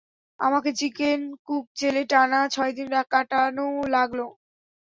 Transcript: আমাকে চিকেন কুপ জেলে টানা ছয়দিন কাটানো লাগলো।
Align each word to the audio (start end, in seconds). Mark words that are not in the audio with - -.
আমাকে 0.39 0.69
চিকেন 0.79 1.19
কুপ 1.45 1.65
জেলে 1.79 2.03
টানা 2.11 2.39
ছয়দিন 2.53 2.89
কাটানো 3.11 3.65
লাগলো। 3.95 4.25